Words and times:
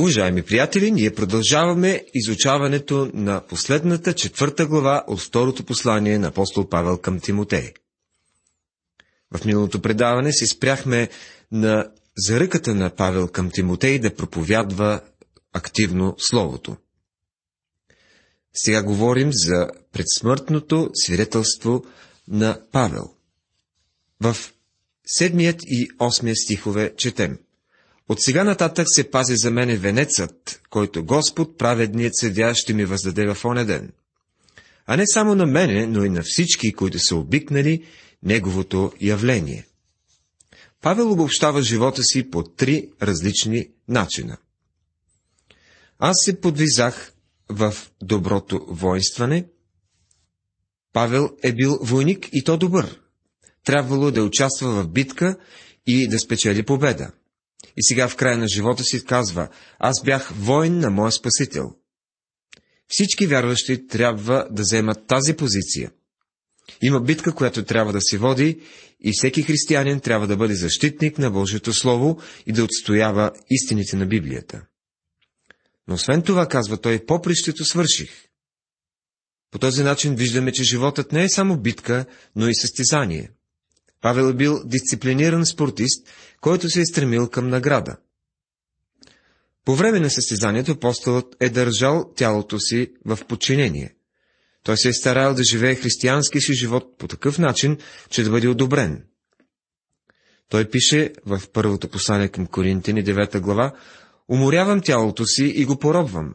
Уважаеми 0.00 0.42
приятели, 0.42 0.90
ние 0.90 1.14
продължаваме 1.14 2.04
изучаването 2.14 3.10
на 3.14 3.46
последната 3.48 4.14
четвърта 4.14 4.66
глава 4.66 5.04
от 5.06 5.20
второто 5.20 5.64
послание 5.64 6.18
на 6.18 6.28
апостол 6.28 6.68
Павел 6.68 6.98
към 6.98 7.20
Тимотей. 7.20 7.72
В 9.36 9.44
миналото 9.44 9.82
предаване 9.82 10.32
се 10.32 10.46
спряхме 10.46 11.08
на 11.52 11.90
заръката 12.16 12.74
на 12.74 12.90
Павел 12.90 13.28
към 13.28 13.50
Тимотей 13.50 13.98
да 13.98 14.14
проповядва 14.14 15.00
активно 15.52 16.14
Словото. 16.18 16.76
Сега 18.54 18.82
говорим 18.82 19.30
за 19.32 19.68
предсмъртното 19.92 20.90
свидетелство 20.94 21.84
на 22.28 22.60
Павел. 22.72 23.10
В 24.20 24.36
седмият 25.06 25.62
и 25.62 25.88
осмия 25.98 26.36
стихове 26.36 26.94
четем– 26.96 27.38
от 28.10 28.20
сега 28.20 28.44
нататък 28.44 28.86
се 28.88 29.10
пази 29.10 29.36
за 29.36 29.50
мене 29.50 29.76
венецът, 29.76 30.60
който 30.70 31.04
Господ, 31.04 31.58
праведният 31.58 32.16
съдя, 32.16 32.54
ще 32.54 32.74
ми 32.74 32.84
въздаде 32.84 33.34
в 33.34 33.44
оня 33.44 33.64
ден. 33.64 33.92
А 34.86 34.96
не 34.96 35.04
само 35.06 35.34
на 35.34 35.46
мене, 35.46 35.86
но 35.86 36.04
и 36.04 36.08
на 36.08 36.22
всички, 36.24 36.72
които 36.72 36.98
са 36.98 37.16
обикнали 37.16 37.84
Неговото 38.22 38.92
явление. 39.00 39.66
Павел 40.80 41.12
обобщава 41.12 41.62
живота 41.62 42.02
си 42.02 42.30
по 42.30 42.42
три 42.42 42.88
различни 43.02 43.68
начина. 43.88 44.36
Аз 45.98 46.16
се 46.24 46.40
подвизах 46.40 47.12
в 47.48 47.74
доброто 48.02 48.66
воинстване. 48.68 49.46
Павел 50.92 51.30
е 51.42 51.52
бил 51.52 51.78
войник 51.82 52.28
и 52.32 52.44
то 52.44 52.56
добър. 52.56 53.00
Трябвало 53.64 54.10
да 54.10 54.24
участва 54.24 54.82
в 54.82 54.88
битка 54.88 55.36
и 55.86 56.08
да 56.08 56.18
спечели 56.18 56.62
победа. 56.62 57.10
И 57.80 57.82
сега 57.82 58.08
в 58.08 58.16
края 58.16 58.38
на 58.38 58.48
живота 58.48 58.84
си 58.84 59.04
казва, 59.04 59.48
аз 59.78 60.02
бях 60.02 60.32
воин 60.34 60.78
на 60.78 60.90
моя 60.90 61.12
Спасител. 61.12 61.74
Всички 62.88 63.26
вярващи 63.26 63.86
трябва 63.86 64.48
да 64.50 64.62
вземат 64.62 65.06
тази 65.06 65.36
позиция. 65.36 65.90
Има 66.82 67.00
битка, 67.00 67.34
която 67.34 67.64
трябва 67.64 67.92
да 67.92 68.00
се 68.00 68.18
води 68.18 68.60
и 69.00 69.12
всеки 69.12 69.42
християнин 69.42 70.00
трябва 70.00 70.26
да 70.26 70.36
бъде 70.36 70.54
защитник 70.54 71.18
на 71.18 71.30
Божието 71.30 71.72
Слово 71.72 72.20
и 72.46 72.52
да 72.52 72.64
отстоява 72.64 73.30
истините 73.50 73.96
на 73.96 74.06
Библията. 74.06 74.62
Но 75.88 75.94
освен 75.94 76.22
това, 76.22 76.48
казва 76.48 76.76
той, 76.80 77.06
попрището 77.06 77.64
свърших. 77.64 78.10
По 79.50 79.58
този 79.58 79.82
начин 79.82 80.14
виждаме, 80.14 80.52
че 80.52 80.64
животът 80.64 81.12
не 81.12 81.24
е 81.24 81.28
само 81.28 81.60
битка, 81.60 82.04
но 82.36 82.48
и 82.48 82.54
състезание. 82.54 83.30
Павел 84.00 84.24
е 84.24 84.34
бил 84.34 84.62
дисциплиниран 84.64 85.46
спортист, 85.46 86.08
който 86.40 86.68
се 86.68 86.80
е 86.80 86.84
стремил 86.84 87.28
към 87.28 87.48
награда. 87.48 87.96
По 89.64 89.74
време 89.74 90.00
на 90.00 90.10
състезанието 90.10 90.72
апостолът 90.72 91.36
е 91.40 91.48
държал 91.48 92.12
тялото 92.16 92.58
си 92.58 92.92
в 93.04 93.18
подчинение. 93.28 93.94
Той 94.62 94.76
се 94.76 94.88
е 94.88 94.92
старал 94.92 95.34
да 95.34 95.44
живее 95.44 95.74
християнски 95.74 96.40
си 96.40 96.54
живот 96.54 96.98
по 96.98 97.08
такъв 97.08 97.38
начин, 97.38 97.78
че 98.10 98.22
да 98.22 98.30
бъде 98.30 98.48
одобрен. 98.48 99.04
Той 100.48 100.70
пише 100.70 101.12
в 101.26 101.42
първото 101.52 101.88
послание 101.88 102.28
към 102.28 102.46
Коринтини, 102.46 103.04
9 103.04 103.40
глава, 103.40 103.72
Уморявам 104.30 104.80
тялото 104.80 105.26
си 105.26 105.44
и 105.44 105.64
го 105.64 105.78
поробвам. 105.78 106.34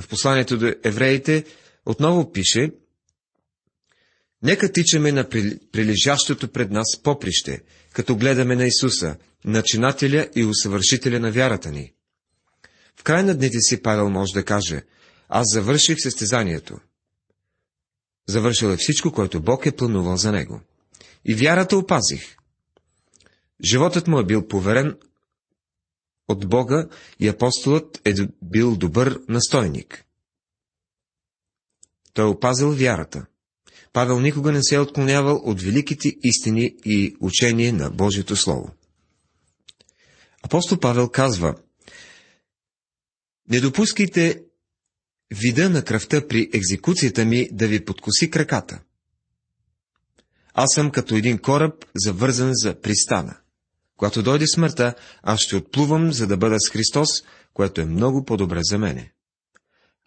В 0.00 0.08
посланието 0.08 0.58
до 0.58 0.72
евреите 0.84 1.44
отново 1.86 2.32
пише, 2.32 2.70
Нека 4.42 4.72
тичаме 4.72 5.12
на 5.12 5.28
прилежащото 5.72 6.48
пред 6.52 6.70
нас 6.70 7.02
поприще, 7.02 7.62
като 7.92 8.16
гледаме 8.16 8.56
на 8.56 8.64
Исуса, 8.64 9.16
начинателя 9.44 10.28
и 10.36 10.44
усъвършителя 10.44 11.20
на 11.20 11.32
вярата 11.32 11.70
ни. 11.70 11.92
В 12.96 13.02
край 13.02 13.22
на 13.22 13.34
дните 13.34 13.58
си 13.60 13.82
Павел 13.82 14.10
може 14.10 14.32
да 14.32 14.44
каже, 14.44 14.82
аз 15.28 15.52
завърших 15.52 16.00
състезанието. 16.00 16.78
Завършил 18.28 18.66
е 18.66 18.76
всичко, 18.76 19.12
което 19.12 19.42
Бог 19.42 19.66
е 19.66 19.76
планувал 19.76 20.16
за 20.16 20.32
него. 20.32 20.60
И 21.24 21.34
вярата 21.34 21.76
опазих. 21.76 22.36
Животът 23.64 24.06
му 24.06 24.18
е 24.18 24.24
бил 24.24 24.48
поверен 24.48 24.98
от 26.28 26.48
Бога 26.48 26.88
и 27.20 27.28
апостолът 27.28 28.00
е 28.04 28.14
бил 28.42 28.76
добър 28.76 29.20
настойник. 29.28 30.04
Той 32.12 32.24
е 32.24 32.28
опазил 32.28 32.70
вярата. 32.70 33.26
Павел 33.92 34.20
никога 34.20 34.52
не 34.52 34.62
се 34.62 34.74
е 34.74 34.80
отклонявал 34.80 35.40
от 35.44 35.62
великите 35.62 36.12
истини 36.22 36.74
и 36.84 37.16
учение 37.20 37.72
на 37.72 37.90
Божието 37.90 38.36
Слово. 38.36 38.70
Апостол 40.42 40.78
Павел 40.78 41.08
казва, 41.08 41.54
Не 43.50 43.60
допускайте 43.60 44.42
вида 45.30 45.70
на 45.70 45.84
кръвта 45.84 46.28
при 46.28 46.50
екзекуцията 46.52 47.24
ми 47.24 47.48
да 47.52 47.68
ви 47.68 47.84
подкоси 47.84 48.30
краката. 48.30 48.80
Аз 50.54 50.74
съм 50.74 50.90
като 50.90 51.14
един 51.14 51.38
кораб, 51.38 51.84
завързан 51.94 52.50
за 52.52 52.80
пристана. 52.80 53.36
Когато 53.96 54.22
дойде 54.22 54.46
смъртта, 54.46 54.94
аз 55.22 55.40
ще 55.40 55.56
отплувам, 55.56 56.12
за 56.12 56.26
да 56.26 56.36
бъда 56.36 56.56
с 56.60 56.70
Христос, 56.70 57.08
което 57.54 57.80
е 57.80 57.84
много 57.84 58.24
по-добре 58.24 58.60
за 58.62 58.78
мене. 58.78 59.12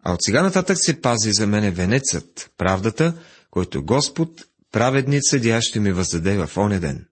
А 0.03 0.13
от 0.13 0.23
сега 0.23 0.43
нататък 0.43 0.77
се 0.79 1.01
пази 1.01 1.31
за 1.33 1.47
мене 1.47 1.71
венецът, 1.71 2.51
правдата, 2.57 3.17
който 3.53 3.85
Господ, 3.85 4.29
праведният 4.71 5.25
съдия, 5.25 5.61
ще 5.61 5.79
ми 5.79 5.91
въздаде 5.91 6.37
в 6.45 6.57
оня 6.57 6.79
ден. 6.79 7.07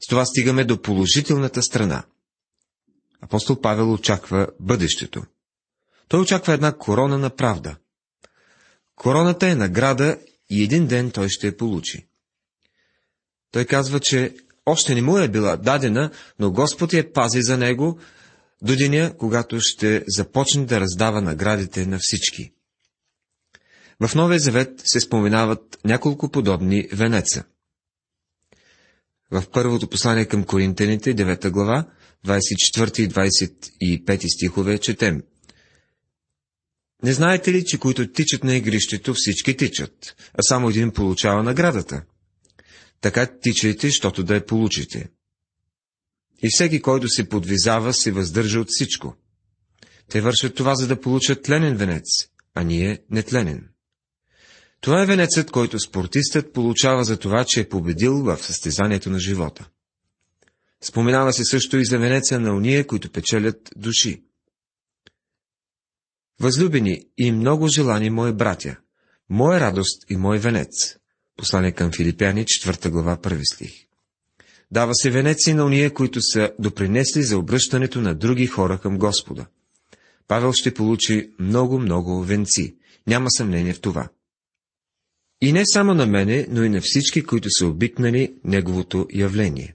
С 0.00 0.06
това 0.08 0.24
стигаме 0.24 0.64
до 0.64 0.82
положителната 0.82 1.62
страна. 1.62 2.04
Апостол 3.20 3.60
Павел 3.60 3.92
очаква 3.92 4.48
бъдещето. 4.60 5.22
Той 6.08 6.20
очаква 6.20 6.52
една 6.52 6.72
корона 6.72 7.18
на 7.18 7.30
правда. 7.30 7.76
Короната 8.94 9.48
е 9.48 9.54
награда 9.54 10.18
и 10.50 10.62
един 10.62 10.86
ден 10.86 11.10
той 11.10 11.28
ще 11.28 11.46
я 11.46 11.56
получи. 11.56 12.08
Той 13.50 13.64
казва, 13.64 14.00
че 14.00 14.34
още 14.66 14.94
не 14.94 15.02
му 15.02 15.18
е 15.18 15.28
била 15.28 15.56
дадена, 15.56 16.10
но 16.38 16.50
Господ 16.50 16.92
я 16.92 17.12
пази 17.12 17.42
за 17.42 17.58
него 17.58 17.98
до 18.62 18.76
деня, 18.76 19.14
когато 19.18 19.60
ще 19.60 20.04
започне 20.08 20.64
да 20.64 20.80
раздава 20.80 21.20
наградите 21.22 21.86
на 21.86 21.98
всички. 22.00 22.52
В 24.00 24.14
Новия 24.14 24.40
Завет 24.40 24.82
се 24.84 25.00
споменават 25.00 25.78
няколко 25.84 26.30
подобни 26.30 26.88
венеца. 26.92 27.44
В 29.30 29.44
първото 29.52 29.88
послание 29.88 30.24
към 30.24 30.44
Коринтените, 30.44 31.16
9 31.16 31.50
глава, 31.50 31.86
24 32.26 33.00
и 33.00 34.02
25 34.02 34.34
стихове, 34.34 34.78
четем. 34.78 35.22
Не 37.02 37.12
знаете 37.12 37.52
ли, 37.52 37.64
че 37.64 37.78
които 37.78 38.12
тичат 38.12 38.44
на 38.44 38.56
игрището, 38.56 39.14
всички 39.14 39.56
тичат, 39.56 40.16
а 40.34 40.42
само 40.42 40.68
един 40.68 40.90
получава 40.90 41.42
наградата? 41.42 42.02
Така 43.00 43.26
тичайте, 43.40 43.86
защото 43.86 44.24
да 44.24 44.34
я 44.34 44.46
получите. 44.46 45.08
И 46.42 46.48
всеки, 46.50 46.82
който 46.82 47.08
се 47.08 47.28
подвизава, 47.28 47.94
се 47.94 48.12
въздържа 48.12 48.60
от 48.60 48.68
всичко. 48.70 49.14
Те 50.08 50.20
вършат 50.20 50.54
това, 50.54 50.74
за 50.74 50.86
да 50.86 51.00
получат 51.00 51.42
тленен 51.42 51.76
венец, 51.76 52.04
а 52.54 52.62
ние 52.62 52.98
нетленен. 53.10 53.68
Това 54.80 55.02
е 55.02 55.06
венецът, 55.06 55.50
който 55.50 55.78
спортистът 55.78 56.52
получава 56.52 57.04
за 57.04 57.16
това, 57.16 57.44
че 57.48 57.60
е 57.60 57.68
победил 57.68 58.22
в 58.22 58.38
състезанието 58.38 59.10
на 59.10 59.18
живота. 59.18 59.68
Споменава 60.80 61.32
се 61.32 61.44
също 61.44 61.78
и 61.78 61.84
за 61.84 61.98
венеца 61.98 62.40
на 62.40 62.54
уния, 62.54 62.86
които 62.86 63.10
печелят 63.10 63.70
души. 63.76 64.22
Възлюбени 66.40 67.04
и 67.18 67.32
много 67.32 67.68
желани 67.68 68.10
мои 68.10 68.32
братя, 68.32 68.76
моя 69.30 69.60
радост 69.60 70.10
и 70.10 70.16
мой 70.16 70.38
венец. 70.38 70.96
Послание 71.36 71.72
към 71.72 71.92
Филипяни, 71.92 72.44
4 72.44 72.90
глава, 72.90 73.16
1 73.16 73.54
стих. 73.54 73.72
Дава 74.70 74.94
се 74.94 75.10
венеци 75.10 75.54
на 75.54 75.64
уния, 75.64 75.94
които 75.94 76.20
са 76.22 76.52
допринесли 76.58 77.22
за 77.22 77.38
обръщането 77.38 78.00
на 78.00 78.14
други 78.14 78.46
хора 78.46 78.78
към 78.78 78.98
Господа. 78.98 79.46
Павел 80.28 80.52
ще 80.52 80.74
получи 80.74 81.30
много-много 81.38 82.22
венци. 82.22 82.76
Няма 83.06 83.30
съмнение 83.30 83.72
в 83.72 83.80
това. 83.80 84.08
И 85.40 85.52
не 85.52 85.62
само 85.66 85.94
на 85.94 86.06
мене, 86.06 86.46
но 86.50 86.64
и 86.64 86.68
на 86.68 86.80
всички, 86.80 87.22
които 87.22 87.48
са 87.50 87.66
обикнали 87.66 88.34
неговото 88.44 89.06
явление. 89.12 89.74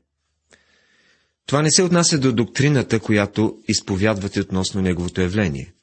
Това 1.46 1.62
не 1.62 1.72
се 1.72 1.84
отнася 1.84 2.20
до 2.20 2.34
доктрината, 2.34 3.00
която 3.00 3.60
изповядвате 3.68 4.42
относно 4.42 4.82
неговото 4.82 5.22
явление. 5.22 5.74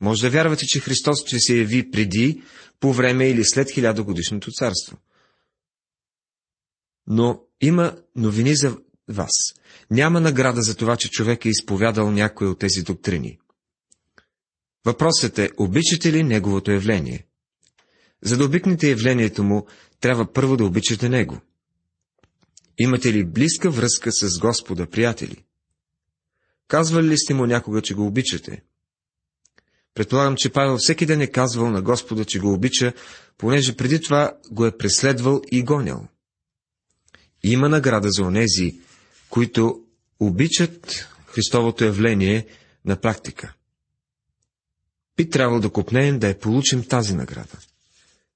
Може 0.00 0.22
да 0.22 0.30
вярвате, 0.30 0.66
че 0.66 0.80
Христос 0.80 1.26
ще 1.26 1.38
се 1.38 1.56
яви 1.56 1.90
преди, 1.90 2.42
по 2.80 2.92
време 2.92 3.28
или 3.28 3.44
след 3.44 3.70
хилядогодишното 3.70 4.50
царство. 4.50 4.96
Но 7.06 7.42
има 7.60 7.96
новини 8.16 8.56
за 8.56 8.76
вас. 9.08 9.32
Няма 9.90 10.20
награда 10.20 10.62
за 10.62 10.76
това, 10.76 10.96
че 10.96 11.10
човек 11.10 11.44
е 11.44 11.48
изповядал 11.48 12.10
някой 12.10 12.48
от 12.48 12.58
тези 12.58 12.82
доктрини. 12.82 13.38
Въпросът 14.84 15.38
е, 15.38 15.50
обичате 15.56 16.12
ли 16.12 16.22
неговото 16.22 16.70
явление? 16.70 17.26
За 18.22 18.36
да 18.36 18.44
обикнете 18.44 18.90
явлението 18.90 19.44
му, 19.44 19.66
трябва 20.00 20.32
първо 20.32 20.56
да 20.56 20.64
обичате 20.64 21.08
него. 21.08 21.40
Имате 22.78 23.12
ли 23.12 23.24
близка 23.24 23.70
връзка 23.70 24.12
с 24.12 24.38
Господа, 24.38 24.86
приятели? 24.86 25.44
Казвали 26.68 27.08
ли 27.08 27.18
сте 27.18 27.34
му 27.34 27.46
някога, 27.46 27.82
че 27.82 27.94
го 27.94 28.06
обичате? 28.06 28.62
Предполагам, 29.94 30.36
че 30.36 30.52
Павел 30.52 30.76
всеки 30.78 31.06
ден 31.06 31.20
е 31.20 31.26
казвал 31.26 31.70
на 31.70 31.82
Господа, 31.82 32.24
че 32.24 32.38
го 32.38 32.52
обича, 32.52 32.92
понеже 33.38 33.76
преди 33.76 34.00
това 34.00 34.32
го 34.50 34.66
е 34.66 34.76
преследвал 34.76 35.42
и 35.52 35.62
гонял. 35.62 36.08
Има 37.42 37.68
награда 37.68 38.10
за 38.10 38.22
онези, 38.22 38.80
които 39.30 39.84
обичат 40.20 41.08
Христовото 41.26 41.84
явление 41.84 42.46
на 42.84 43.00
практика. 43.00 43.54
Би 45.16 45.30
трябвало 45.30 45.60
да 45.60 45.70
купнеем 45.70 46.18
да 46.18 46.28
я 46.28 46.38
получим 46.38 46.84
тази 46.84 47.14
награда. 47.14 47.58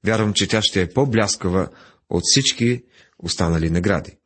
Вярвам, 0.05 0.35
че 0.35 0.49
тя 0.49 0.63
ще 0.63 0.83
е 0.83 0.89
по-бляскава 0.89 1.69
от 2.11 2.23
всички 2.25 2.85
останали 3.19 3.71
награди. 3.71 4.17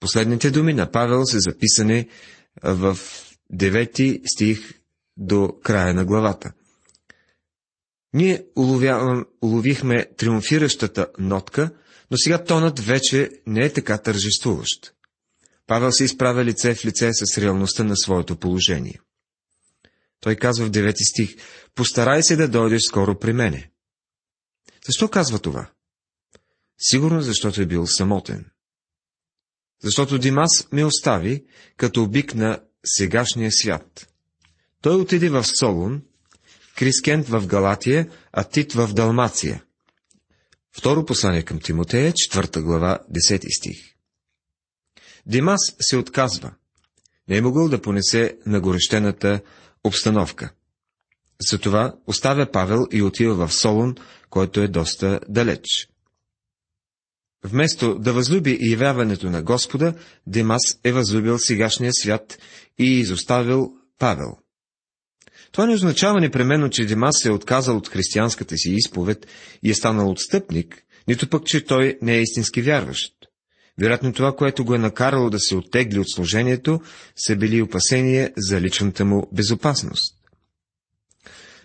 Последните 0.00 0.50
думи 0.50 0.74
на 0.74 0.90
Павел 0.90 1.26
са 1.26 1.40
записани 1.40 2.08
в 2.62 2.98
9 3.52 4.20
стих 4.34 4.80
до 5.16 5.52
края 5.62 5.94
на 5.94 6.04
главата. 6.04 6.52
Ние 8.12 8.44
уловихме 9.42 10.06
триумфиращата 10.16 11.06
нотка, 11.18 11.70
но 12.10 12.16
сега 12.16 12.44
тонът 12.44 12.78
вече 12.78 13.30
не 13.46 13.64
е 13.64 13.72
така 13.72 13.98
тържествуващ. 13.98 14.94
Павел 15.66 15.92
се 15.92 16.04
изправя 16.04 16.44
лице 16.44 16.74
в 16.74 16.84
лице 16.84 17.10
с 17.12 17.38
реалността 17.38 17.84
на 17.84 17.96
своето 17.96 18.36
положение. 18.36 19.00
Той 20.20 20.36
казва 20.36 20.66
в 20.66 20.70
9 20.70 21.10
стих, 21.10 21.36
постарай 21.74 22.22
се 22.22 22.36
да 22.36 22.48
дойдеш 22.48 22.82
скоро 22.82 23.18
при 23.18 23.32
мене. 23.32 23.70
Защо 24.86 25.08
казва 25.08 25.38
това? 25.38 25.70
Сигурно 26.78 27.22
защото 27.22 27.62
е 27.62 27.66
бил 27.66 27.86
самотен. 27.86 28.50
Защото 29.82 30.18
Димас 30.18 30.68
ме 30.72 30.84
остави, 30.84 31.44
като 31.76 32.02
обик 32.02 32.34
на 32.34 32.60
сегашния 32.84 33.52
свят. 33.52 34.08
Той 34.82 34.96
отиде 34.96 35.28
в 35.28 35.44
Солун, 35.44 36.02
Крискент 36.76 37.28
в 37.28 37.46
Галатия, 37.46 38.10
а 38.32 38.44
Тит 38.44 38.72
в 38.72 38.92
Далмация. 38.94 39.64
Второ 40.72 41.04
послание 41.04 41.42
към 41.42 41.60
Тимотея, 41.60 42.12
четвърта 42.12 42.62
глава, 42.62 42.98
10 43.10 43.58
стих. 43.58 43.94
Димас 45.26 45.60
се 45.80 45.96
отказва. 45.96 46.54
Не 47.28 47.36
е 47.36 47.40
могъл 47.40 47.68
да 47.68 47.82
понесе 47.82 48.38
на 48.46 48.60
горещената 48.60 49.40
обстановка. 49.84 50.52
Затова 51.50 51.94
оставя 52.06 52.50
Павел 52.52 52.86
и 52.92 53.02
отива 53.02 53.46
в 53.46 53.54
Солун, 53.54 53.94
който 54.30 54.60
е 54.60 54.68
доста 54.68 55.20
далеч. 55.28 55.88
Вместо 57.44 57.98
да 57.98 58.12
възлюби 58.12 58.58
явяването 58.60 59.30
на 59.30 59.42
Господа, 59.42 59.94
Демас 60.26 60.62
е 60.84 60.92
възлюбил 60.92 61.38
сегашния 61.38 61.92
свят 61.94 62.38
и 62.78 62.98
изоставил 62.98 63.72
Павел. 63.98 64.36
Това 65.52 65.66
не 65.66 65.74
означава 65.74 66.20
непременно, 66.20 66.70
че 66.70 66.86
Демас 66.86 67.16
се 67.18 67.28
е 67.28 67.32
отказал 67.32 67.76
от 67.76 67.88
християнската 67.88 68.56
си 68.56 68.70
изповед 68.70 69.26
и 69.62 69.70
е 69.70 69.74
станал 69.74 70.10
отстъпник, 70.10 70.82
нито 71.08 71.28
пък, 71.28 71.46
че 71.46 71.64
той 71.64 71.98
не 72.02 72.14
е 72.14 72.22
истински 72.22 72.62
вярващ. 72.62 73.19
Вероятно 73.78 74.12
това, 74.12 74.36
което 74.36 74.64
го 74.64 74.74
е 74.74 74.78
накарало 74.78 75.30
да 75.30 75.38
се 75.38 75.56
оттегли 75.56 75.98
от 75.98 76.10
служението, 76.10 76.80
са 77.16 77.36
били 77.36 77.62
опасения 77.62 78.32
за 78.36 78.60
личната 78.60 79.04
му 79.04 79.28
безопасност. 79.32 80.16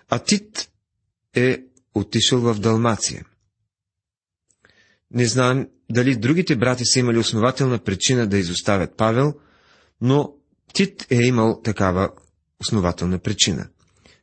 А 0.09 0.19
Тит 0.19 0.69
е 1.35 1.63
отишъл 1.93 2.39
в 2.39 2.59
Далмация. 2.59 3.25
Не 5.11 5.25
знаем 5.25 5.67
дали 5.89 6.15
другите 6.15 6.55
брати 6.55 6.85
са 6.85 6.99
имали 6.99 7.17
основателна 7.17 7.79
причина 7.79 8.27
да 8.27 8.37
изоставят 8.37 8.97
Павел, 8.97 9.33
но 10.01 10.33
Тит 10.73 11.07
е 11.09 11.15
имал 11.15 11.61
такава 11.63 12.09
основателна 12.59 13.19
причина. 13.19 13.67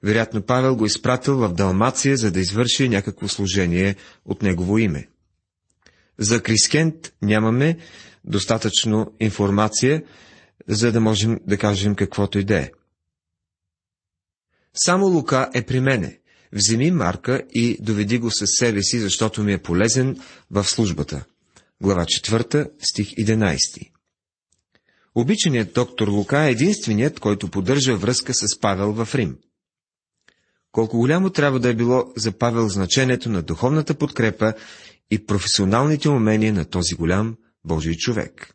Вероятно 0.02 0.42
Павел 0.42 0.76
го 0.76 0.86
изпратил 0.86 1.36
в 1.36 1.52
Далмация, 1.52 2.16
за 2.16 2.30
да 2.30 2.40
извърши 2.40 2.88
някакво 2.88 3.28
служение 3.28 3.96
от 4.24 4.42
негово 4.42 4.78
име. 4.78 5.08
За 6.18 6.42
Крискент 6.42 7.12
нямаме 7.22 7.78
достатъчно 8.24 9.12
информация, 9.20 10.02
за 10.68 10.92
да 10.92 11.00
можем 11.00 11.40
да 11.46 11.58
кажем 11.58 11.94
каквото 11.94 12.38
и 12.38 12.44
да 12.44 12.58
е. 12.58 12.70
Само 14.74 15.06
Лука 15.06 15.50
е 15.54 15.62
при 15.62 15.80
мене. 15.80 16.18
Вземи 16.52 16.90
Марка 16.90 17.42
и 17.50 17.76
доведи 17.80 18.18
го 18.18 18.30
със 18.30 18.48
себе 18.58 18.82
си, 18.82 19.00
защото 19.00 19.42
ми 19.42 19.52
е 19.52 19.62
полезен 19.62 20.20
в 20.50 20.64
службата. 20.64 21.24
Глава 21.82 22.04
4, 22.04 22.70
стих 22.78 23.08
11. 23.08 23.90
Обичаният 25.14 25.72
доктор 25.72 26.08
Лука 26.08 26.44
е 26.44 26.50
единственият, 26.50 27.20
който 27.20 27.48
поддържа 27.48 27.96
връзка 27.96 28.34
с 28.34 28.60
Павел 28.60 28.92
в 28.92 29.14
Рим. 29.14 29.38
Колко 30.72 30.98
голямо 30.98 31.30
трябва 31.30 31.60
да 31.60 31.68
е 31.68 31.74
било 31.74 32.04
за 32.16 32.32
Павел 32.32 32.68
значението 32.68 33.30
на 33.30 33.42
духовната 33.42 33.94
подкрепа 33.94 34.54
и 35.12 35.26
професионалните 35.26 36.08
умения 36.08 36.52
на 36.52 36.64
този 36.64 36.94
голям 36.94 37.36
Божий 37.64 37.96
човек. 37.96 38.54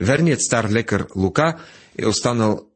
Верният 0.00 0.42
стар 0.42 0.70
лекар 0.70 1.06
Лука 1.16 1.66
е 1.98 2.06
останал 2.06 2.70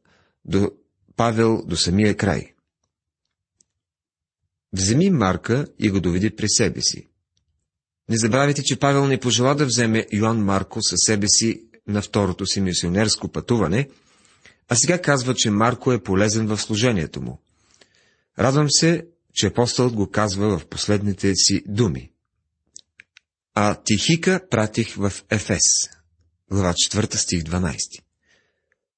до 0.45 0.71
Павел 1.15 1.63
до 1.65 1.77
самия 1.77 2.17
край. 2.17 2.53
Вземи 4.73 5.09
Марка 5.09 5.67
и 5.79 5.89
го 5.89 5.99
доведи 5.99 6.35
при 6.35 6.49
себе 6.49 6.81
си. 6.81 7.07
Не 8.09 8.17
забравяйте, 8.17 8.63
че 8.63 8.79
Павел 8.79 9.07
не 9.07 9.19
пожела 9.19 9.55
да 9.55 9.65
вземе 9.65 10.07
Йоан 10.13 10.43
Марко 10.43 10.79
със 10.81 10.99
себе 11.05 11.27
си 11.27 11.63
на 11.87 12.01
второто 12.01 12.45
си 12.45 12.61
мисионерско 12.61 13.31
пътуване, 13.31 13.89
а 14.69 14.75
сега 14.75 15.01
казва, 15.01 15.35
че 15.35 15.51
Марко 15.51 15.91
е 15.91 16.03
полезен 16.03 16.47
в 16.47 16.57
служението 16.57 17.21
му. 17.21 17.41
Радвам 18.39 18.67
се, 18.69 19.07
че 19.33 19.47
апостолът 19.47 19.93
го 19.93 20.11
казва 20.11 20.59
в 20.59 20.67
последните 20.67 21.35
си 21.35 21.63
думи. 21.67 22.11
А 23.55 23.75
Тихика 23.83 24.41
пратих 24.49 24.95
в 24.95 25.11
Ефес. 25.29 25.61
Глава 26.51 26.73
4 26.73 27.15
стих 27.15 27.43
12. 27.43 27.75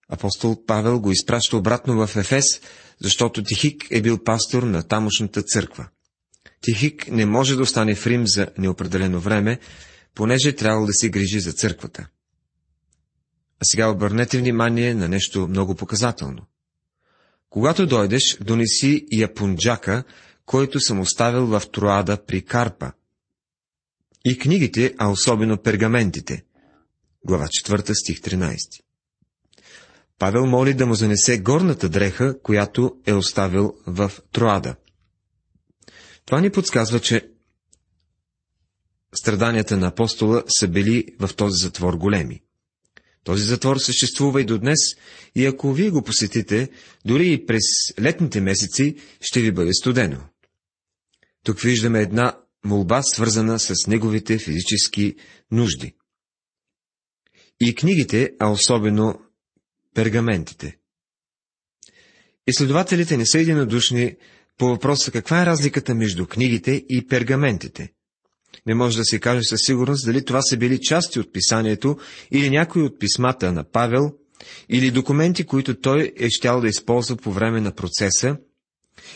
Апостол 0.09 0.65
Павел 0.65 0.99
го 0.99 1.11
изпраща 1.11 1.57
обратно 1.57 2.07
в 2.07 2.15
Ефес, 2.15 2.45
защото 2.99 3.43
Тихик 3.43 3.87
е 3.91 4.01
бил 4.01 4.23
пастор 4.23 4.63
на 4.63 4.83
тамошната 4.83 5.43
църква. 5.43 5.87
Тихик 6.61 7.07
не 7.11 7.25
може 7.25 7.55
да 7.55 7.61
остане 7.61 7.95
в 7.95 8.07
Рим 8.07 8.27
за 8.27 8.47
неопределено 8.57 9.19
време, 9.19 9.59
понеже 10.15 10.49
е 10.49 10.55
трябвало 10.55 10.85
да 10.85 10.93
се 10.93 11.09
грижи 11.09 11.39
за 11.39 11.53
църквата. 11.53 12.07
А 13.59 13.65
сега 13.65 13.89
обърнете 13.89 14.37
внимание 14.37 14.93
на 14.93 15.07
нещо 15.07 15.47
много 15.47 15.75
показателно. 15.75 16.41
Когато 17.49 17.87
дойдеш, 17.87 18.37
донеси 18.41 19.05
япунджака, 19.11 20.03
който 20.45 20.79
съм 20.79 20.99
оставил 20.99 21.45
в 21.45 21.63
Троада 21.71 22.25
при 22.25 22.41
Карпа. 22.41 22.91
И 24.25 24.37
книгите, 24.37 24.95
а 24.97 25.09
особено 25.09 25.57
пергаментите. 25.57 26.43
Глава 27.25 27.47
4, 27.47 27.93
стих 27.93 28.19
13. 28.19 28.57
Павел 30.19 30.45
моли 30.45 30.73
да 30.73 30.85
му 30.85 30.95
занесе 30.95 31.37
горната 31.37 31.89
дреха, 31.89 32.41
която 32.41 32.95
е 33.05 33.13
оставил 33.13 33.75
в 33.87 34.11
Троада. 34.31 34.75
Това 36.25 36.41
ни 36.41 36.49
подсказва, 36.49 36.99
че 36.99 37.29
страданията 39.15 39.77
на 39.77 39.87
апостола 39.87 40.43
са 40.47 40.67
били 40.67 41.05
в 41.19 41.29
този 41.35 41.63
затвор 41.63 41.93
големи. 41.93 42.41
Този 43.23 43.43
затвор 43.43 43.77
съществува 43.77 44.41
и 44.41 44.45
до 44.45 44.57
днес 44.57 44.79
и 45.35 45.45
ако 45.45 45.73
вие 45.73 45.89
го 45.89 46.01
посетите, 46.01 46.69
дори 47.05 47.33
и 47.33 47.45
през 47.45 47.61
летните 47.99 48.41
месеци, 48.41 48.95
ще 49.21 49.41
ви 49.41 49.51
бъде 49.51 49.73
студено. 49.73 50.17
Тук 51.43 51.59
виждаме 51.59 52.01
една 52.01 52.37
молба, 52.65 53.01
свързана 53.03 53.59
с 53.59 53.73
неговите 53.87 54.37
физически 54.37 55.15
нужди. 55.51 55.95
И 57.61 57.75
книгите, 57.75 58.31
а 58.39 58.49
особено 58.49 59.19
пергаментите. 59.93 60.77
Изследователите 62.47 63.17
не 63.17 63.25
са 63.25 63.39
единодушни 63.39 64.15
по 64.57 64.67
въпроса 64.67 65.11
каква 65.11 65.41
е 65.41 65.45
разликата 65.45 65.95
между 65.95 66.25
книгите 66.25 66.85
и 66.89 67.07
пергаментите. 67.07 67.93
Не 68.65 68.75
може 68.75 68.97
да 68.97 69.05
се 69.05 69.19
каже 69.19 69.41
със 69.43 69.59
сигурност 69.65 70.05
дали 70.05 70.25
това 70.25 70.41
са 70.41 70.57
били 70.57 70.81
части 70.81 71.19
от 71.19 71.33
писанието 71.33 71.97
или 72.31 72.49
някои 72.49 72.81
от 72.81 72.99
писмата 72.99 73.51
на 73.51 73.63
Павел, 73.63 74.13
или 74.69 74.91
документи, 74.91 75.43
които 75.43 75.79
той 75.79 76.11
е 76.17 76.29
щял 76.29 76.61
да 76.61 76.67
използва 76.67 77.15
по 77.15 77.31
време 77.31 77.61
на 77.61 77.75
процеса, 77.75 78.37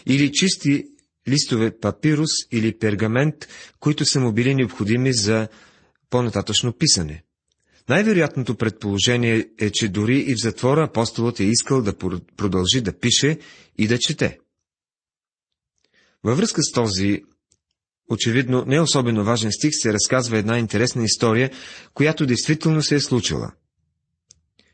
или 0.05 0.31
чисти 0.31 0.85
листове 1.27 1.79
папирус 1.79 2.29
или 2.51 2.79
пергамент, 2.79 3.35
които 3.79 4.05
са 4.05 4.19
му 4.19 4.31
били 4.31 4.55
необходими 4.55 5.13
за 5.13 5.47
по-нататъчно 6.09 6.73
писане. 6.73 7.23
Най-вероятното 7.89 8.55
предположение 8.55 9.49
е, 9.59 9.69
че 9.69 9.87
дори 9.87 10.17
и 10.17 10.33
в 10.33 10.41
затвора 10.41 10.83
апостолът 10.83 11.39
е 11.39 11.43
искал 11.43 11.81
да 11.81 11.97
продължи 12.37 12.81
да 12.81 12.99
пише 12.99 13.39
и 13.77 13.87
да 13.87 13.99
чете. 13.99 14.39
Във 16.23 16.37
връзка 16.37 16.61
с 16.63 16.71
този, 16.71 17.23
очевидно 18.09 18.63
не 18.67 18.81
особено 18.81 19.23
важен 19.23 19.51
стих, 19.51 19.71
се 19.73 19.93
разказва 19.93 20.37
една 20.37 20.59
интересна 20.59 21.03
история, 21.03 21.51
която 21.93 22.25
действително 22.25 22.81
се 22.81 22.95
е 22.95 22.99
случила. 22.99 23.51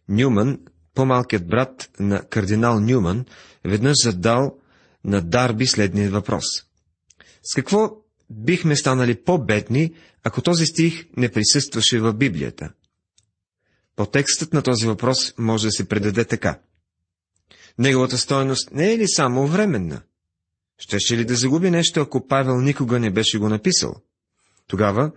Нюман, 0.10 0.60
по-малкият 0.94 1.48
брат 1.48 1.90
на 2.00 2.24
кардинал 2.24 2.80
Нюман, 2.80 3.26
веднъж 3.66 3.94
задал 4.04 4.58
на 5.06 5.22
Дарби 5.22 5.68
следния 5.68 6.12
въпрос. 6.12 6.46
С 7.44 7.56
какво 7.56 7.92
бихме 8.30 8.76
станали 8.76 9.24
по-бедни, 9.24 9.94
ако 10.24 10.42
този 10.42 10.66
стих 10.66 11.06
не 11.18 11.32
присъстваше 11.32 12.00
в 12.00 12.14
Библията? 12.14 12.72
По 13.96 14.06
текстът 14.06 14.54
на 14.54 14.62
този 14.62 14.86
въпрос 14.86 15.34
може 15.38 15.68
да 15.68 15.72
се 15.72 15.88
предаде 15.88 16.26
така. 16.26 16.60
Неговата 17.78 18.18
стоеност 18.18 18.72
не 18.72 18.94
е 18.94 18.98
ли 18.98 19.08
само 19.08 19.48
временна? 19.48 20.02
Щеше 20.78 21.18
ли 21.18 21.26
да 21.26 21.36
загуби 21.36 21.72
нещо, 21.72 22.02
ако 22.02 22.28
Павел 22.28 22.62
никога 22.62 23.00
не 23.00 23.12
беше 23.12 23.38
го 23.38 23.50
написал? 23.50 23.96
Тогава 24.68 25.12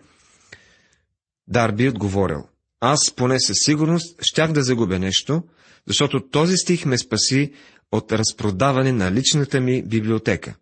Дарби 1.48 1.88
отговорил. 1.88 2.48
Аз 2.80 3.10
поне 3.16 3.40
със 3.40 3.56
сигурност 3.64 4.18
щях 4.22 4.52
да 4.52 4.62
загубя 4.62 4.98
нещо, 4.98 5.42
защото 5.86 6.28
този 6.28 6.56
стих 6.56 6.84
ме 6.84 6.98
спаси 6.98 7.52
от 7.92 8.12
разпродаване 8.12 8.92
на 8.92 9.12
личната 9.12 9.60
ми 9.60 9.82
библиотека. 9.82 10.54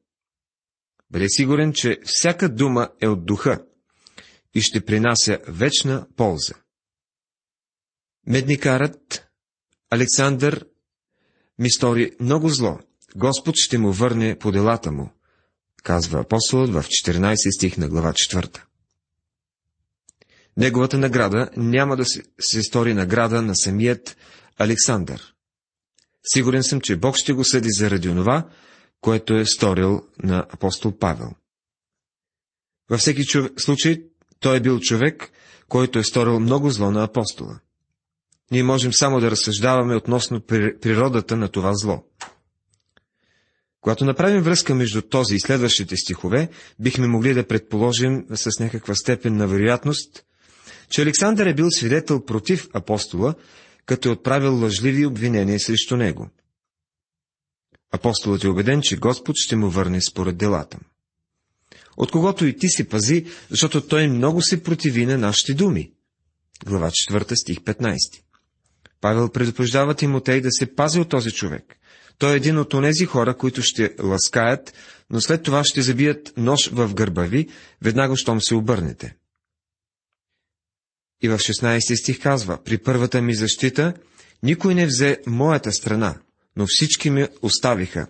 Бъде 1.10 1.28
сигурен, 1.28 1.72
че 1.72 2.00
всяка 2.04 2.48
дума 2.48 2.88
е 3.00 3.08
от 3.08 3.26
духа 3.26 3.64
и 4.54 4.60
ще 4.60 4.84
принася 4.84 5.38
вечна 5.48 6.06
полза. 6.16 6.54
Медникарът 8.26 9.26
Александър 9.90 10.66
ми 11.58 11.70
стори 11.70 12.16
много 12.20 12.48
зло. 12.48 12.78
Господ 13.16 13.56
ще 13.56 13.78
му 13.78 13.92
върне 13.92 14.38
по 14.38 14.52
делата 14.52 14.92
му, 14.92 15.10
казва 15.82 16.20
апостолът 16.20 16.70
в 16.72 16.88
14 16.88 17.56
стих 17.56 17.78
на 17.78 17.88
глава 17.88 18.12
4. 18.12 18.60
Неговата 20.56 20.98
награда 20.98 21.50
няма 21.56 21.96
да 21.96 22.04
се, 22.04 22.62
стори 22.62 22.94
награда 22.94 23.42
на 23.42 23.56
самият 23.56 24.16
Александър. 24.58 25.33
Сигурен 26.24 26.62
съм, 26.62 26.80
че 26.80 26.96
Бог 26.96 27.16
ще 27.16 27.32
го 27.32 27.44
съди 27.44 27.68
заради 27.70 28.08
онова, 28.08 28.48
което 29.00 29.34
е 29.34 29.44
сторил 29.44 30.02
на 30.22 30.46
апостол 30.50 30.98
Павел. 30.98 31.30
Във 32.90 33.00
всеки 33.00 33.24
чов... 33.24 33.50
случай, 33.58 34.02
той 34.40 34.56
е 34.56 34.60
бил 34.60 34.80
човек, 34.80 35.30
който 35.68 35.98
е 35.98 36.04
сторил 36.04 36.40
много 36.40 36.70
зло 36.70 36.90
на 36.90 37.04
апостола. 37.04 37.60
Ние 38.50 38.62
можем 38.62 38.92
само 38.92 39.20
да 39.20 39.30
разсъждаваме 39.30 39.96
относно 39.96 40.40
природата 40.80 41.36
на 41.36 41.48
това 41.48 41.74
зло. 41.74 42.04
Когато 43.80 44.04
направим 44.04 44.42
връзка 44.42 44.74
между 44.74 45.02
този 45.02 45.34
и 45.34 45.40
следващите 45.40 45.96
стихове, 45.96 46.48
бихме 46.78 47.06
могли 47.06 47.34
да 47.34 47.46
предположим 47.46 48.26
с 48.34 48.60
някаква 48.60 48.94
степен 48.94 49.36
на 49.36 49.46
вероятност, 49.46 50.24
че 50.88 51.02
Александър 51.02 51.46
е 51.46 51.54
бил 51.54 51.66
свидетел 51.70 52.24
против 52.24 52.68
апостола, 52.74 53.34
като 53.86 54.08
е 54.08 54.12
отправил 54.12 54.60
лъжливи 54.60 55.06
обвинения 55.06 55.60
срещу 55.60 55.96
него. 55.96 56.30
Апостолът 57.92 58.44
е 58.44 58.48
убеден, 58.48 58.80
че 58.82 58.96
Господ 58.96 59.36
ще 59.36 59.56
му 59.56 59.70
върне 59.70 60.00
според 60.00 60.36
делата. 60.36 60.78
От 61.96 62.10
когото 62.10 62.46
и 62.46 62.56
ти 62.56 62.68
се 62.68 62.88
пази, 62.88 63.26
защото 63.50 63.80
той 63.80 64.08
много 64.08 64.42
се 64.42 64.62
противи 64.62 65.06
на 65.06 65.18
нашите 65.18 65.54
думи. 65.54 65.92
Глава 66.66 66.90
4, 66.90 67.34
стих 67.34 67.58
15. 67.58 67.96
Павел 69.00 69.28
предупреждава 69.28 69.94
Тимотей 69.94 70.40
да 70.40 70.48
се 70.50 70.74
пази 70.74 71.00
от 71.00 71.08
този 71.08 71.30
човек. 71.30 71.76
Той 72.18 72.32
е 72.32 72.36
един 72.36 72.58
от 72.58 72.74
онези 72.74 73.04
хора, 73.04 73.36
които 73.36 73.62
ще 73.62 73.94
ласкаят, 74.02 74.74
но 75.10 75.20
след 75.20 75.42
това 75.42 75.64
ще 75.64 75.82
забият 75.82 76.32
нож 76.36 76.70
в 76.72 76.94
гърба 76.94 77.22
ви, 77.22 77.48
веднага 77.82 78.16
щом 78.16 78.40
се 78.40 78.54
обърнете. 78.54 79.16
И 81.24 81.28
в 81.28 81.38
16 81.38 81.94
стих 82.02 82.22
казва, 82.22 82.58
при 82.64 82.78
първата 82.78 83.22
ми 83.22 83.34
защита, 83.34 83.94
никой 84.42 84.74
не 84.74 84.86
взе 84.86 85.22
моята 85.26 85.72
страна, 85.72 86.18
но 86.56 86.66
всички 86.68 87.10
ме 87.10 87.28
оставиха. 87.42 88.06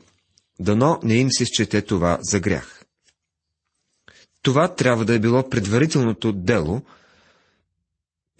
Дано 0.60 1.00
не 1.02 1.14
им 1.14 1.28
се 1.30 1.44
счете 1.44 1.82
това 1.82 2.18
за 2.22 2.40
грях. 2.40 2.84
Това 4.42 4.74
трябва 4.74 5.04
да 5.04 5.14
е 5.14 5.18
било 5.18 5.48
предварителното 5.48 6.32
дело. 6.32 6.82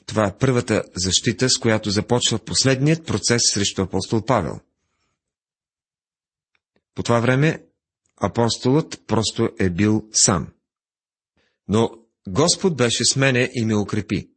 Това 0.07 0.26
е 0.26 0.38
първата 0.38 0.83
защита, 0.97 1.50
с 1.50 1.59
която 1.59 1.90
започва 1.90 2.38
последният 2.38 3.07
процес 3.07 3.43
срещу 3.52 3.83
апостол 3.83 4.25
Павел. 4.25 4.61
По 6.95 7.02
това 7.02 7.21
време 7.21 7.64
апостолът 8.16 9.02
просто 9.07 9.50
е 9.59 9.71
бил 9.71 10.09
сам. 10.12 10.49
Но 11.69 11.90
Господ 12.28 12.76
беше 12.76 13.04
с 13.04 13.16
мене 13.16 13.50
и 13.54 13.64
ме 13.64 13.76
укрепи 13.76 14.33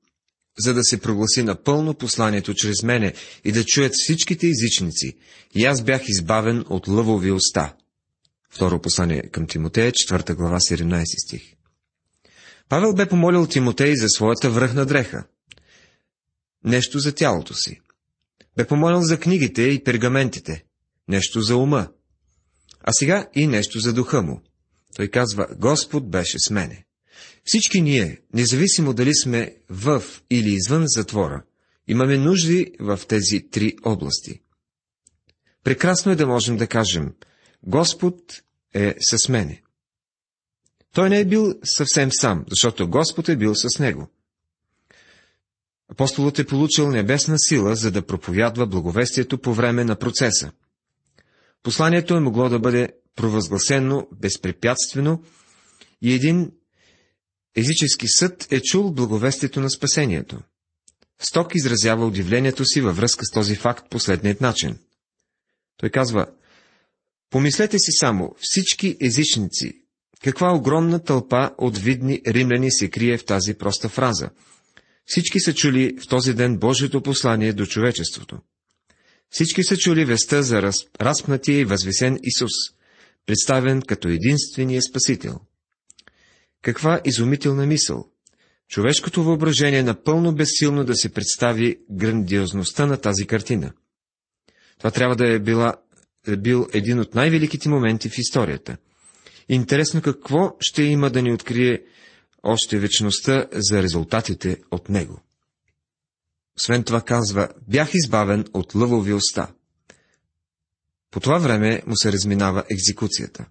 за 0.59 0.73
да 0.73 0.83
се 0.83 1.01
прогласи 1.01 1.43
напълно 1.43 1.93
посланието 1.93 2.53
чрез 2.53 2.83
мене 2.83 3.13
и 3.43 3.51
да 3.51 3.63
чуят 3.63 3.93
всичките 3.95 4.47
езичници, 4.47 5.17
и 5.55 5.65
аз 5.65 5.83
бях 5.83 6.01
избавен 6.07 6.65
от 6.69 6.87
лъвови 6.87 7.31
уста. 7.31 7.73
Второ 8.49 8.81
послание 8.81 9.21
към 9.21 9.47
Тимотея, 9.47 9.91
4 9.91 10.35
глава, 10.35 10.59
17 10.59 11.27
стих. 11.27 11.41
Павел 12.69 12.93
бе 12.93 13.09
помолил 13.09 13.47
Тимотей 13.47 13.95
за 13.95 14.09
своята 14.09 14.49
връхна 14.49 14.85
дреха. 14.85 15.23
Нещо 16.63 16.99
за 16.99 17.15
тялото 17.15 17.53
си. 17.53 17.81
Бе 18.57 18.67
помолил 18.67 19.01
за 19.01 19.19
книгите 19.19 19.61
и 19.61 19.83
пергаментите. 19.83 20.63
Нещо 21.07 21.41
за 21.41 21.57
ума. 21.57 21.87
А 22.81 22.93
сега 22.93 23.27
и 23.35 23.47
нещо 23.47 23.79
за 23.79 23.93
духа 23.93 24.21
му. 24.21 24.41
Той 24.95 25.07
казва, 25.07 25.47
Господ 25.57 26.09
беше 26.11 26.39
с 26.39 26.49
мене. 26.49 26.86
Всички 27.43 27.81
ние, 27.81 28.21
независимо 28.33 28.93
дали 28.93 29.15
сме 29.15 29.55
в 29.69 30.03
или 30.29 30.49
извън 30.49 30.83
затвора, 30.87 31.43
имаме 31.87 32.17
нужди 32.17 32.71
в 32.79 32.99
тези 33.07 33.49
три 33.51 33.73
области. 33.85 34.41
Прекрасно 35.63 36.11
е 36.11 36.15
да 36.15 36.27
можем 36.27 36.57
да 36.57 36.67
кажем, 36.67 37.13
Господ 37.63 38.41
е 38.73 38.95
с 38.99 39.29
мене. 39.29 39.61
Той 40.93 41.09
не 41.09 41.19
е 41.19 41.25
бил 41.25 41.53
съвсем 41.63 42.09
сам, 42.11 42.45
защото 42.49 42.89
Господ 42.89 43.29
е 43.29 43.35
бил 43.35 43.55
с 43.55 43.79
него. 43.79 44.09
Апостолът 45.91 46.39
е 46.39 46.45
получил 46.45 46.91
небесна 46.91 47.35
сила, 47.37 47.75
за 47.75 47.91
да 47.91 48.05
проповядва 48.05 48.67
благовестието 48.67 49.37
по 49.37 49.53
време 49.53 49.83
на 49.83 49.95
процеса. 49.95 50.51
Посланието 51.63 52.15
е 52.15 52.19
могло 52.19 52.49
да 52.49 52.59
бъде 52.59 52.89
провъзгласено 53.15 54.07
безпрепятствено 54.11 55.23
и 56.01 56.13
един 56.13 56.51
езически 57.57 58.07
съд 58.07 58.47
е 58.51 58.61
чул 58.61 58.91
благовестието 58.91 59.59
на 59.59 59.69
спасението. 59.69 60.39
Сток 61.19 61.55
изразява 61.55 62.05
удивлението 62.05 62.65
си 62.65 62.81
във 62.81 62.97
връзка 62.97 63.25
с 63.25 63.31
този 63.31 63.55
факт 63.55 63.89
последният 63.89 64.41
начин. 64.41 64.77
Той 65.77 65.89
казва, 65.89 66.27
помислете 67.29 67.79
си 67.79 67.91
само, 67.91 68.35
всички 68.39 68.97
езичници, 69.01 69.73
каква 70.23 70.53
огромна 70.53 71.03
тълпа 71.03 71.51
от 71.57 71.77
видни 71.77 72.21
римляни 72.27 72.71
се 72.71 72.89
крие 72.89 73.17
в 73.17 73.25
тази 73.25 73.53
проста 73.53 73.89
фраза. 73.89 74.29
Всички 75.05 75.39
са 75.39 75.53
чули 75.53 75.97
в 76.01 76.07
този 76.07 76.33
ден 76.33 76.57
Божието 76.57 77.01
послание 77.01 77.53
до 77.53 77.65
човечеството. 77.65 78.39
Всички 79.29 79.63
са 79.63 79.77
чули 79.77 80.05
веста 80.05 80.43
за 80.43 80.61
раз... 80.61 80.75
разпнатия 81.01 81.59
и 81.59 81.65
възвесен 81.65 82.19
Исус, 82.23 82.51
представен 83.25 83.81
като 83.81 84.07
единствения 84.07 84.81
Спасител. 84.81 85.39
Каква 86.67 87.01
изумителна 87.05 87.65
мисъл! 87.65 88.07
Човешкото 88.67 89.23
въображение 89.23 89.79
е 89.79 89.83
напълно 89.83 90.35
безсилно 90.35 90.83
да 90.83 90.95
се 90.95 91.09
представи 91.09 91.79
грандиозността 91.91 92.85
на 92.85 92.97
тази 92.97 93.27
картина. 93.27 93.73
Това 94.77 94.91
трябва 94.91 95.15
да 95.15 95.27
е, 95.33 95.39
била, 95.39 95.75
е 96.27 96.35
бил 96.35 96.67
един 96.73 96.99
от 96.99 97.15
най-великите 97.15 97.69
моменти 97.69 98.09
в 98.09 98.17
историята. 98.17 98.77
Интересно 99.49 100.01
какво 100.01 100.55
ще 100.59 100.83
има 100.83 101.09
да 101.09 101.21
ни 101.21 101.33
открие 101.33 101.83
още 102.43 102.79
вечността 102.79 103.45
за 103.51 103.83
резултатите 103.83 104.57
от 104.71 104.89
него. 104.89 105.21
Освен 106.57 106.83
това 106.83 107.01
казва, 107.01 107.49
бях 107.67 107.89
избавен 107.93 108.45
от 108.53 108.75
лъвови 108.75 109.13
уста. 109.13 109.47
По 111.11 111.19
това 111.19 111.37
време 111.37 111.81
му 111.85 111.97
се 111.97 112.11
разминава 112.11 112.63
екзекуцията. 112.69 113.45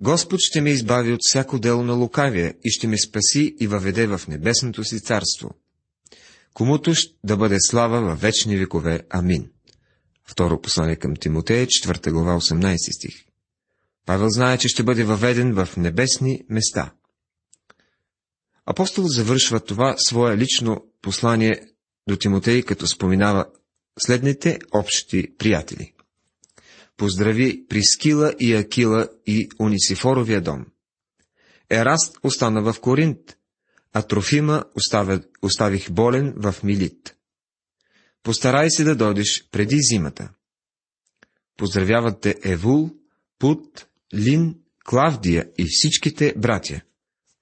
Господ 0.00 0.40
ще 0.40 0.60
ме 0.60 0.70
избави 0.70 1.12
от 1.12 1.20
всяко 1.22 1.58
дело 1.58 1.82
на 1.82 1.92
лукавия 1.92 2.54
и 2.64 2.70
ще 2.70 2.86
ме 2.86 2.98
спаси 2.98 3.56
и 3.60 3.66
въведе 3.66 4.06
в 4.06 4.20
небесното 4.28 4.84
си 4.84 5.00
царство. 5.00 5.50
Комуто 6.54 6.92
да 7.24 7.36
бъде 7.36 7.56
слава 7.60 8.00
във 8.00 8.20
вечни 8.20 8.56
векове. 8.56 9.00
Амин. 9.10 9.50
Второ 10.24 10.60
послание 10.60 10.96
към 10.96 11.16
Тимотея, 11.16 11.66
4 11.66 12.10
глава, 12.10 12.40
18 12.40 12.76
стих. 12.96 13.14
Павел 14.06 14.28
знае, 14.28 14.58
че 14.58 14.68
ще 14.68 14.82
бъде 14.82 15.04
въведен 15.04 15.54
в 15.54 15.76
небесни 15.76 16.42
места. 16.48 16.92
Апостол 18.66 19.04
завършва 19.06 19.60
това 19.60 19.94
свое 19.98 20.36
лично 20.36 20.84
послание 21.02 21.60
до 22.08 22.16
Тимотей, 22.16 22.62
като 22.62 22.86
споминава 22.86 23.46
следните 23.98 24.58
общи 24.72 25.36
приятели 25.38 25.92
поздрави 26.96 27.66
Прискила 27.68 28.34
и 28.40 28.54
Акила 28.54 29.08
и 29.26 29.48
Унисифоровия 29.58 30.40
дом. 30.40 30.66
Ераст 31.70 32.18
остана 32.22 32.62
в 32.62 32.80
Коринт, 32.80 33.36
а 33.92 34.02
Трофима 34.02 34.64
оставя, 34.74 35.22
оставих 35.42 35.90
болен 35.90 36.34
в 36.36 36.54
Милит. 36.62 37.16
постарай 38.22 38.70
се 38.70 38.84
да 38.84 38.96
дойдеш 38.96 39.48
преди 39.50 39.76
зимата. 39.78 40.30
Поздравяват 41.56 42.20
те 42.20 42.36
Евул, 42.44 42.90
Пут, 43.38 43.86
Лин, 44.14 44.54
Клавдия 44.84 45.48
и 45.58 45.66
всичките 45.68 46.34
братя. 46.36 46.80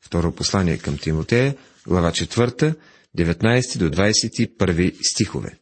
Второ 0.01 0.33
послание 0.33 0.79
към 0.79 0.99
Тимотея, 0.99 1.57
глава 1.87 2.11
4, 2.11 2.77
19 3.17 3.79
до 3.79 3.91
21 3.91 4.97
стихове. 5.03 5.59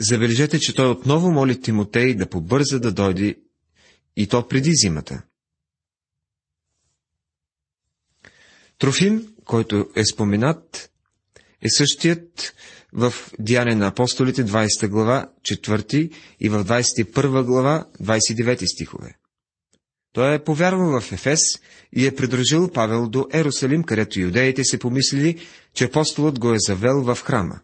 Забележете, 0.00 0.58
че 0.58 0.74
той 0.74 0.90
отново 0.90 1.30
моли 1.30 1.60
Тимотей 1.60 2.14
да 2.14 2.28
побърза 2.28 2.78
да 2.78 2.92
дойде 2.92 3.36
и 4.16 4.26
то 4.26 4.48
преди 4.48 4.70
зимата. 4.74 5.22
Трофим, 8.78 9.34
който 9.44 9.88
е 9.96 10.04
споменат, 10.04 10.90
е 11.62 11.68
същият 11.68 12.54
в 12.92 13.14
Диане 13.38 13.74
на 13.74 13.86
апостолите, 13.86 14.44
20 14.44 14.88
глава, 14.88 15.30
4 15.42 16.10
и 16.40 16.48
в 16.48 16.64
21 16.64 17.44
глава, 17.44 17.86
29 18.02 18.74
стихове. 18.74 19.14
Той 20.12 20.34
е 20.34 20.44
повярвал 20.44 21.00
в 21.00 21.12
Ефес 21.12 21.40
и 21.92 22.06
е 22.06 22.14
придружил 22.14 22.70
Павел 22.70 23.08
до 23.08 23.28
Ерусалим, 23.32 23.84
където 23.84 24.20
юдеите 24.20 24.64
се 24.64 24.78
помислили, 24.78 25.46
че 25.74 25.84
апостолът 25.84 26.38
го 26.38 26.52
е 26.52 26.58
завел 26.58 27.02
в 27.02 27.18
храма. 27.22 27.60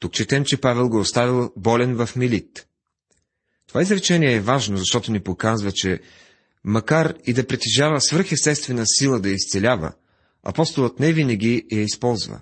Тук 0.00 0.12
четем, 0.12 0.44
че 0.44 0.60
Павел 0.60 0.88
го 0.88 0.96
е 0.96 1.00
оставил 1.00 1.52
болен 1.56 1.94
в 1.94 2.16
Милит. 2.16 2.66
Това 3.66 3.82
изречение 3.82 4.34
е 4.34 4.40
важно, 4.40 4.76
защото 4.76 5.12
ни 5.12 5.20
показва, 5.20 5.72
че 5.72 6.00
макар 6.64 7.14
и 7.26 7.32
да 7.32 7.46
притежава 7.46 8.00
свръхестествена 8.00 8.84
сила 8.86 9.20
да 9.20 9.30
изцелява, 9.30 9.92
апостолът 10.42 11.00
не 11.00 11.12
винаги 11.12 11.66
я 11.72 11.82
използва. 11.82 12.40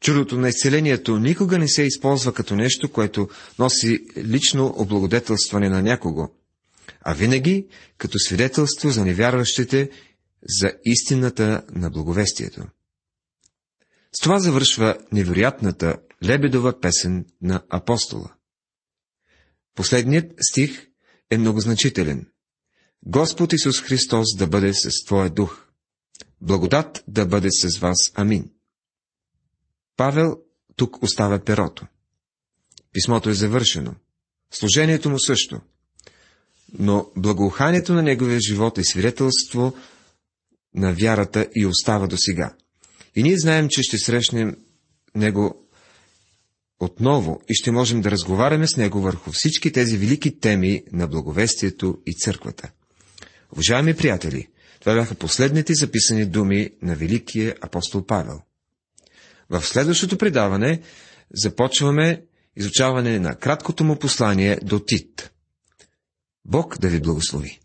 Чудото 0.00 0.38
на 0.38 0.48
изцелението 0.48 1.18
никога 1.18 1.58
не 1.58 1.68
се 1.68 1.82
използва 1.82 2.34
като 2.34 2.56
нещо, 2.56 2.92
което 2.92 3.28
носи 3.58 4.06
лично 4.16 4.74
облагодетелстване 4.76 5.68
на 5.68 5.82
някого, 5.82 6.28
а 7.00 7.14
винаги 7.14 7.66
като 7.98 8.18
свидетелство 8.18 8.90
за 8.90 9.04
невярващите 9.04 9.90
за 10.60 10.72
истината 10.84 11.62
на 11.72 11.90
благовестието. 11.90 12.62
С 14.16 14.22
това 14.22 14.38
завършва 14.38 14.98
невероятната 15.12 15.96
лебедова 16.24 16.80
песен 16.80 17.26
на 17.42 17.62
апостола. 17.70 18.34
Последният 19.74 20.32
стих 20.50 20.86
е 21.30 21.38
многозначителен. 21.38 22.26
Господ 23.06 23.52
Исус 23.52 23.80
Христос 23.80 24.36
да 24.36 24.46
бъде 24.46 24.74
с 24.74 25.04
Твоя 25.06 25.30
дух. 25.30 25.66
Благодат 26.40 27.04
да 27.08 27.26
бъде 27.26 27.48
с 27.50 27.78
вас. 27.78 27.96
Амин. 28.14 28.50
Павел 29.96 30.36
тук 30.76 31.02
оставя 31.02 31.44
перото. 31.44 31.86
Писмото 32.92 33.30
е 33.30 33.34
завършено. 33.34 33.94
Служението 34.50 35.10
му 35.10 35.18
също. 35.18 35.60
Но 36.78 37.10
благоуханието 37.16 37.94
на 37.94 38.02
неговия 38.02 38.40
живот 38.40 38.78
е 38.78 38.84
свидетелство 38.84 39.76
на 40.74 40.92
вярата 40.92 41.48
и 41.54 41.66
остава 41.66 42.06
до 42.06 42.16
сега. 42.16 42.56
И 43.16 43.22
ние 43.22 43.38
знаем, 43.38 43.68
че 43.70 43.82
ще 43.82 43.98
срещнем 43.98 44.56
него 45.14 45.66
отново 46.80 47.40
и 47.48 47.54
ще 47.54 47.70
можем 47.70 48.00
да 48.00 48.10
разговаряме 48.10 48.66
с 48.66 48.76
него 48.76 49.00
върху 49.00 49.32
всички 49.32 49.72
тези 49.72 49.98
велики 49.98 50.40
теми 50.40 50.82
на 50.92 51.06
благовестието 51.06 51.98
и 52.06 52.14
църквата. 52.14 52.70
Уважаеми 53.52 53.96
приятели, 53.96 54.48
това 54.80 54.94
бяха 54.94 55.14
последните 55.14 55.74
записани 55.74 56.26
думи 56.26 56.70
на 56.82 56.96
великия 56.96 57.54
апостол 57.60 58.06
Павел. 58.06 58.40
В 59.50 59.62
следващото 59.62 60.18
предаване 60.18 60.80
започваме 61.34 62.22
изучаване 62.56 63.18
на 63.18 63.34
краткото 63.34 63.84
му 63.84 63.98
послание 63.98 64.58
до 64.62 64.78
Тит. 64.78 65.30
Бог 66.44 66.78
да 66.78 66.88
ви 66.88 67.00
благослови! 67.00 67.60